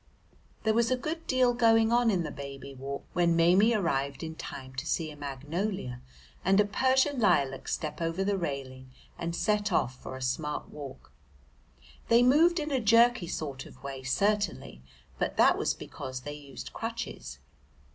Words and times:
There 0.63 0.73
was 0.73 0.89
a 0.89 0.97
good 0.97 1.27
deal 1.27 1.53
going 1.53 1.91
on 1.91 2.09
in 2.09 2.23
the 2.23 2.31
Baby 2.31 2.73
Walk, 2.73 3.05
when 3.13 3.35
Maimie 3.35 3.75
arrived 3.75 4.23
in 4.23 4.33
time 4.33 4.73
to 4.77 4.87
see 4.87 5.11
a 5.11 5.15
magnolia 5.15 6.01
and 6.43 6.59
a 6.59 6.65
Persian 6.65 7.19
lilac 7.19 7.67
step 7.67 8.01
over 8.01 8.23
the 8.23 8.35
railing 8.35 8.89
and 9.19 9.35
set 9.35 9.71
off 9.71 9.93
for 10.01 10.17
a 10.17 10.21
smart 10.23 10.69
walk. 10.69 11.11
They 12.07 12.23
moved 12.23 12.57
in 12.59 12.71
a 12.71 12.79
jerky 12.79 13.27
sort 13.27 13.67
of 13.67 13.83
way 13.83 14.01
certainly, 14.01 14.81
but 15.19 15.37
that 15.37 15.55
was 15.55 15.75
because 15.75 16.21
they 16.21 16.33
used 16.33 16.73
crutches. 16.73 17.37